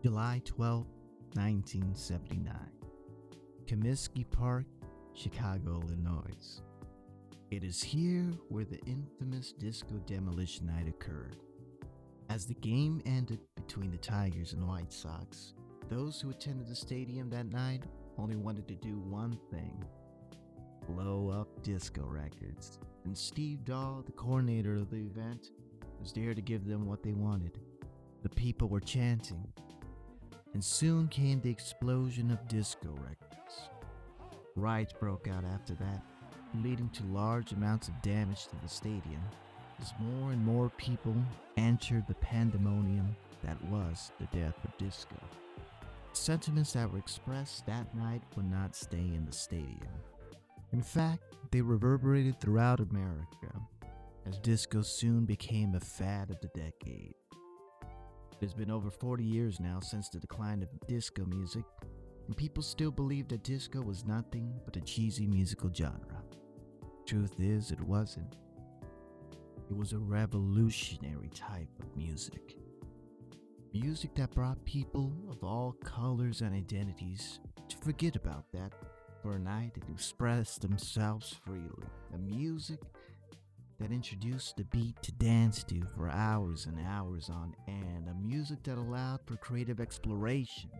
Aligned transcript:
July 0.00 0.40
12, 0.44 0.86
1979. 1.34 2.54
Comiskey 3.66 4.24
Park, 4.30 4.64
Chicago, 5.12 5.82
Illinois. 5.82 6.60
It 7.50 7.64
is 7.64 7.82
here 7.82 8.30
where 8.48 8.64
the 8.64 8.78
infamous 8.86 9.52
disco 9.52 9.96
demolition 10.06 10.66
night 10.66 10.86
occurred. 10.86 11.38
As 12.30 12.46
the 12.46 12.54
game 12.54 13.02
ended 13.06 13.40
between 13.56 13.90
the 13.90 13.96
Tigers 13.96 14.52
and 14.52 14.68
White 14.68 14.92
Sox, 14.92 15.54
those 15.88 16.20
who 16.20 16.30
attended 16.30 16.68
the 16.68 16.76
stadium 16.76 17.28
that 17.30 17.50
night 17.50 17.82
only 18.18 18.36
wanted 18.36 18.68
to 18.68 18.76
do 18.76 19.00
one 19.00 19.36
thing 19.50 19.82
blow 20.86 21.28
up 21.28 21.48
disco 21.64 22.02
records. 22.06 22.78
And 23.04 23.18
Steve 23.18 23.64
Dahl, 23.64 24.04
the 24.06 24.12
coordinator 24.12 24.74
of 24.74 24.90
the 24.90 24.98
event, 24.98 25.50
was 26.00 26.12
there 26.12 26.34
to 26.34 26.40
give 26.40 26.66
them 26.66 26.86
what 26.86 27.02
they 27.02 27.14
wanted. 27.14 27.58
The 28.22 28.28
people 28.28 28.68
were 28.68 28.80
chanting, 28.80 29.46
and 30.54 30.64
soon 30.64 31.08
came 31.08 31.40
the 31.40 31.50
explosion 31.50 32.30
of 32.30 32.48
disco 32.48 32.88
records. 32.90 33.68
Riots 34.56 34.92
broke 34.92 35.28
out 35.28 35.44
after 35.44 35.74
that, 35.74 36.02
leading 36.62 36.88
to 36.90 37.04
large 37.04 37.52
amounts 37.52 37.88
of 37.88 38.00
damage 38.02 38.46
to 38.48 38.56
the 38.62 38.68
stadium 38.68 39.22
as 39.80 39.92
more 40.00 40.32
and 40.32 40.44
more 40.44 40.70
people 40.70 41.14
entered 41.56 42.06
the 42.06 42.14
pandemonium 42.14 43.14
that 43.44 43.62
was 43.66 44.12
the 44.18 44.26
death 44.36 44.56
of 44.64 44.76
disco. 44.78 45.16
Sentiments 46.12 46.72
that 46.72 46.90
were 46.90 46.98
expressed 46.98 47.64
that 47.66 47.94
night 47.94 48.22
would 48.34 48.50
not 48.50 48.74
stay 48.74 48.96
in 48.96 49.24
the 49.24 49.32
stadium. 49.32 49.94
In 50.72 50.82
fact, 50.82 51.22
they 51.50 51.60
reverberated 51.60 52.40
throughout 52.40 52.80
America 52.80 53.52
as 54.26 54.38
disco 54.38 54.82
soon 54.82 55.24
became 55.24 55.74
a 55.74 55.80
fad 55.80 56.30
of 56.30 56.40
the 56.40 56.48
decade. 56.48 57.14
It 58.40 58.44
has 58.44 58.54
been 58.54 58.70
over 58.70 58.88
40 58.88 59.24
years 59.24 59.58
now 59.58 59.80
since 59.80 60.08
the 60.08 60.20
decline 60.20 60.62
of 60.62 60.68
disco 60.86 61.24
music, 61.24 61.64
and 62.28 62.36
people 62.36 62.62
still 62.62 62.92
believe 62.92 63.26
that 63.28 63.42
disco 63.42 63.80
was 63.82 64.04
nothing 64.04 64.52
but 64.64 64.76
a 64.76 64.80
cheesy 64.80 65.26
musical 65.26 65.72
genre. 65.74 66.22
Truth 67.04 67.40
is, 67.40 67.72
it 67.72 67.80
wasn't. 67.80 68.36
It 69.68 69.76
was 69.76 69.92
a 69.92 69.98
revolutionary 69.98 71.30
type 71.34 71.68
of 71.80 71.96
music. 71.96 72.56
Music 73.72 74.14
that 74.14 74.30
brought 74.30 74.64
people 74.64 75.12
of 75.28 75.42
all 75.42 75.72
colors 75.84 76.40
and 76.40 76.54
identities 76.54 77.40
to 77.68 77.76
forget 77.78 78.14
about 78.14 78.44
that 78.52 78.72
for 79.20 79.34
a 79.34 79.40
night 79.40 79.72
and 79.74 79.92
express 79.92 80.58
themselves 80.58 81.34
freely. 81.44 81.88
A 82.14 82.18
music 82.18 82.78
that 83.78 83.92
introduced 83.92 84.56
the 84.56 84.64
beat 84.64 85.00
to 85.02 85.12
dance 85.12 85.62
to 85.64 85.80
for 85.94 86.10
hours 86.10 86.66
and 86.66 86.78
hours 86.86 87.30
on 87.30 87.54
end. 87.68 88.08
A 88.10 88.14
music 88.14 88.62
that 88.64 88.76
allowed 88.76 89.20
for 89.24 89.36
creative 89.36 89.80
exploration, 89.80 90.70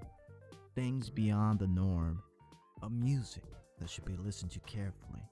things 0.74 1.08
beyond 1.08 1.60
the 1.60 1.68
norm. 1.68 2.22
A 2.82 2.90
music 2.90 3.44
that 3.78 3.88
should 3.88 4.04
be 4.04 4.16
listened 4.16 4.50
to 4.52 4.60
carefully 4.60 5.22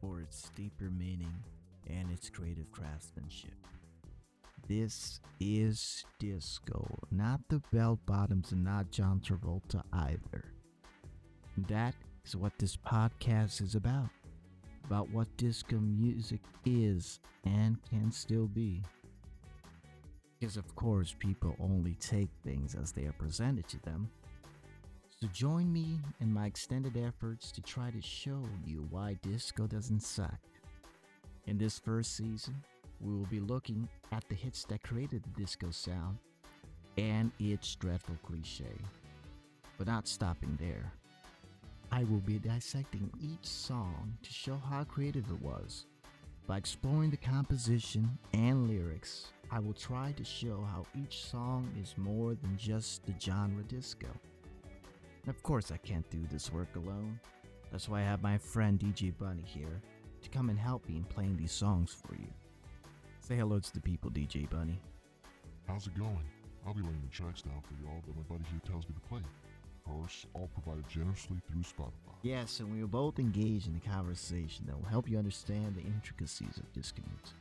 for 0.00 0.20
its 0.20 0.50
deeper 0.54 0.90
meaning 0.90 1.34
and 1.88 2.10
its 2.12 2.30
creative 2.30 2.70
craftsmanship. 2.70 3.54
This 4.68 5.20
is 5.40 6.04
disco, 6.18 6.86
not 7.10 7.40
the 7.48 7.62
bell 7.72 7.98
bottoms 8.06 8.52
and 8.52 8.62
not 8.62 8.90
John 8.90 9.20
Travolta 9.20 9.82
either. 9.92 10.44
That 11.68 11.94
is 12.24 12.36
what 12.36 12.52
this 12.58 12.76
podcast 12.76 13.62
is 13.62 13.74
about. 13.74 14.10
About 14.88 15.10
what 15.10 15.28
disco 15.36 15.76
music 15.76 16.40
is 16.64 17.20
and 17.44 17.76
can 17.90 18.10
still 18.10 18.46
be. 18.46 18.82
Because, 20.40 20.56
of 20.56 20.74
course, 20.76 21.14
people 21.18 21.54
only 21.60 21.92
take 22.00 22.30
things 22.42 22.74
as 22.74 22.90
they 22.90 23.04
are 23.04 23.12
presented 23.12 23.68
to 23.68 23.82
them. 23.82 24.08
So, 25.20 25.26
join 25.30 25.70
me 25.70 26.00
in 26.22 26.32
my 26.32 26.46
extended 26.46 26.96
efforts 26.96 27.52
to 27.52 27.60
try 27.60 27.90
to 27.90 28.00
show 28.00 28.42
you 28.64 28.86
why 28.88 29.18
disco 29.20 29.66
doesn't 29.66 30.02
suck. 30.02 30.38
In 31.46 31.58
this 31.58 31.78
first 31.78 32.16
season, 32.16 32.54
we 33.02 33.14
will 33.14 33.26
be 33.26 33.40
looking 33.40 33.86
at 34.10 34.26
the 34.30 34.34
hits 34.34 34.64
that 34.70 34.82
created 34.82 35.22
the 35.22 35.40
disco 35.40 35.70
sound 35.70 36.16
and 36.96 37.30
its 37.38 37.74
dreadful 37.74 38.16
cliche. 38.22 38.64
But 39.76 39.86
not 39.86 40.08
stopping 40.08 40.56
there. 40.58 40.90
I 41.90 42.04
will 42.04 42.20
be 42.20 42.38
dissecting 42.38 43.10
each 43.20 43.46
song 43.46 44.16
to 44.22 44.32
show 44.32 44.60
how 44.70 44.84
creative 44.84 45.24
it 45.30 45.42
was. 45.42 45.86
By 46.46 46.58
exploring 46.58 47.10
the 47.10 47.16
composition 47.16 48.18
and 48.32 48.68
lyrics, 48.68 49.32
I 49.50 49.58
will 49.58 49.72
try 49.74 50.12
to 50.12 50.24
show 50.24 50.66
how 50.70 50.84
each 50.94 51.24
song 51.24 51.70
is 51.80 51.94
more 51.96 52.34
than 52.34 52.56
just 52.56 53.06
the 53.06 53.14
genre 53.18 53.62
disco. 53.64 54.08
Of 55.26 55.42
course, 55.42 55.70
I 55.70 55.78
can't 55.78 56.08
do 56.10 56.20
this 56.30 56.52
work 56.52 56.76
alone. 56.76 57.18
That's 57.70 57.88
why 57.88 58.00
I 58.00 58.04
have 58.04 58.22
my 58.22 58.38
friend 58.38 58.78
DJ 58.78 59.16
Bunny 59.16 59.44
here 59.44 59.80
to 60.22 60.30
come 60.30 60.50
and 60.50 60.58
help 60.58 60.86
me 60.88 60.96
in 60.96 61.04
playing 61.04 61.36
these 61.36 61.52
songs 61.52 61.94
for 61.94 62.14
you. 62.14 62.28
Say 63.20 63.36
hello 63.36 63.58
to 63.60 63.74
the 63.74 63.80
people, 63.80 64.10
DJ 64.10 64.48
Bunny. 64.48 64.80
How's 65.66 65.86
it 65.86 65.98
going? 65.98 66.24
I'll 66.66 66.74
be 66.74 66.82
laying 66.82 67.02
the 67.02 67.14
tracks 67.14 67.42
down 67.42 67.60
for 67.62 67.74
y'all 67.82 68.02
that 68.06 68.16
my 68.16 68.22
buddy 68.22 68.44
here 68.50 68.60
tells 68.66 68.88
me 68.88 68.94
to 68.94 69.08
play. 69.08 69.20
All 70.34 70.48
provided 70.54 70.88
generously 70.88 71.38
through 71.50 71.62
Spotify. 71.62 72.14
Yes, 72.22 72.60
and 72.60 72.72
we 72.72 72.80
will 72.80 72.88
both 72.88 73.18
engage 73.18 73.66
in 73.66 73.80
a 73.84 73.88
conversation 73.88 74.66
that 74.66 74.76
will 74.76 74.88
help 74.88 75.08
you 75.08 75.18
understand 75.18 75.74
the 75.74 75.82
intricacies 75.82 76.56
of 76.56 76.72
disco 76.72 77.02
music. 77.08 77.36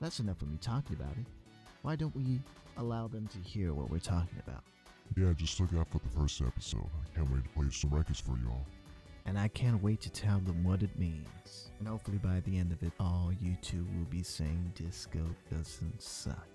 That's 0.00 0.20
enough 0.20 0.40
of 0.42 0.48
me 0.48 0.58
talking 0.60 0.96
about 0.96 1.12
it. 1.12 1.26
Why 1.82 1.96
don't 1.96 2.14
we 2.14 2.40
allow 2.76 3.08
them 3.08 3.28
to 3.28 3.38
hear 3.38 3.72
what 3.74 3.90
we're 3.90 3.98
talking 3.98 4.38
about? 4.46 4.62
Yeah, 5.16 5.32
just 5.36 5.58
look 5.60 5.74
out 5.78 5.88
for 5.90 5.98
the 5.98 6.08
first 6.20 6.40
episode. 6.40 6.86
I 6.86 7.16
can't 7.16 7.30
wait 7.30 7.42
to 7.42 7.50
play 7.50 7.66
some 7.70 7.90
records 7.90 8.20
for 8.20 8.38
y'all. 8.44 8.64
And 9.26 9.38
I 9.38 9.48
can't 9.48 9.82
wait 9.82 10.00
to 10.02 10.10
tell 10.10 10.38
them 10.40 10.64
what 10.64 10.82
it 10.82 10.98
means. 10.98 11.70
And 11.78 11.88
hopefully 11.88 12.18
by 12.18 12.40
the 12.40 12.58
end 12.58 12.72
of 12.72 12.82
it 12.82 12.92
all, 13.00 13.30
you 13.40 13.56
two 13.62 13.86
will 13.96 14.06
be 14.10 14.22
saying 14.22 14.72
disco 14.74 15.20
doesn't 15.50 16.02
suck. 16.02 16.46